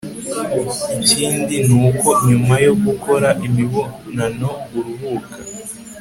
[1.03, 5.37] ikindi ni uko nyuma yo gukora imibonano uruhuka